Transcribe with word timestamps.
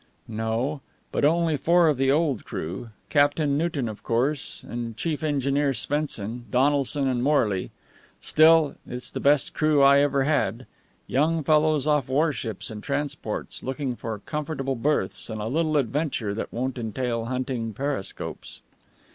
"No. 0.27 0.81
But 1.11 1.25
only 1.25 1.57
four 1.57 1.87
of 1.87 1.97
the 1.97 2.09
old 2.09 2.43
crew 2.43 2.89
Captain 3.09 3.55
Newton, 3.55 3.87
of 3.87 4.01
course, 4.01 4.63
and 4.63 4.97
Chief 4.97 5.21
Engineer 5.23 5.75
Svenson, 5.75 6.45
Donaldson, 6.49 7.07
and 7.07 7.21
Morley. 7.21 7.69
Still, 8.19 8.73
it's 8.87 9.11
the 9.11 9.19
best 9.19 9.53
crew 9.53 9.83
I 9.83 9.99
ever 9.99 10.23
had: 10.23 10.65
young 11.05 11.43
fellows 11.43 11.85
off 11.85 12.09
warships 12.09 12.71
and 12.71 12.81
transports, 12.81 13.61
looking 13.61 13.95
for 13.95 14.17
comfortable 14.25 14.75
berths 14.75 15.29
and 15.29 15.39
a 15.39 15.45
little 15.45 15.77
adventure 15.77 16.33
that 16.33 16.51
won't 16.51 16.79
entail 16.79 17.25
hunting 17.25 17.71
periscopes." 17.71 18.63